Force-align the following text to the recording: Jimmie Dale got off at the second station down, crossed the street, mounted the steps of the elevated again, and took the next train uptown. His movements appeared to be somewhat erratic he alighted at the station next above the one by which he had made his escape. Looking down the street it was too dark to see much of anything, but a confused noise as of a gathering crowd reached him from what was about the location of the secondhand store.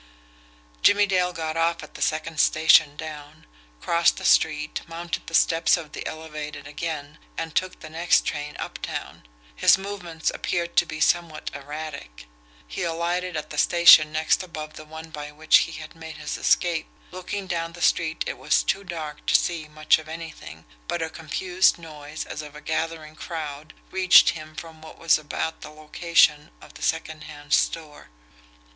Jimmie 0.81 1.05
Dale 1.05 1.31
got 1.31 1.55
off 1.55 1.83
at 1.83 1.93
the 1.93 2.01
second 2.01 2.39
station 2.39 2.95
down, 2.95 3.45
crossed 3.79 4.17
the 4.17 4.25
street, 4.25 4.81
mounted 4.87 5.27
the 5.27 5.35
steps 5.35 5.77
of 5.77 5.91
the 5.91 6.03
elevated 6.07 6.65
again, 6.65 7.19
and 7.37 7.53
took 7.53 7.79
the 7.81 7.89
next 7.91 8.25
train 8.25 8.55
uptown. 8.57 9.27
His 9.55 9.77
movements 9.77 10.31
appeared 10.31 10.75
to 10.77 10.87
be 10.87 11.01
somewhat 11.01 11.51
erratic 11.53 12.25
he 12.67 12.81
alighted 12.81 13.37
at 13.37 13.51
the 13.51 13.59
station 13.59 14.11
next 14.11 14.41
above 14.41 14.73
the 14.73 14.85
one 14.85 15.11
by 15.11 15.31
which 15.31 15.59
he 15.69 15.73
had 15.73 15.93
made 15.95 16.17
his 16.17 16.35
escape. 16.35 16.87
Looking 17.11 17.45
down 17.45 17.73
the 17.73 17.81
street 17.83 18.23
it 18.25 18.39
was 18.39 18.63
too 18.63 18.83
dark 18.83 19.27
to 19.27 19.35
see 19.35 19.67
much 19.67 19.99
of 19.99 20.09
anything, 20.09 20.65
but 20.87 21.03
a 21.03 21.11
confused 21.11 21.77
noise 21.77 22.25
as 22.25 22.41
of 22.41 22.55
a 22.55 22.59
gathering 22.61 23.15
crowd 23.15 23.75
reached 23.91 24.31
him 24.31 24.55
from 24.55 24.81
what 24.81 24.97
was 24.97 25.19
about 25.19 25.61
the 25.61 25.69
location 25.69 26.49
of 26.59 26.73
the 26.73 26.81
secondhand 26.81 27.53
store. 27.53 28.09